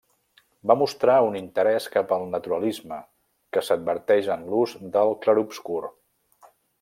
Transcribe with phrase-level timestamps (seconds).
[0.69, 2.99] Va mostrar un interès cap al naturalisme
[3.57, 5.81] que s'adverteix en l'ús del clarobscur.